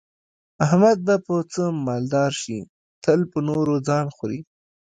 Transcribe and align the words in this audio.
احمد 0.65 0.97
به 1.05 1.15
په 1.25 1.35
څه 1.53 1.63
مالدار 1.85 2.31
شي، 2.41 2.59
تل 3.03 3.19
په 3.31 3.37
نورو 3.47 3.75
ځان 3.87 4.05
خوري. 4.15 4.39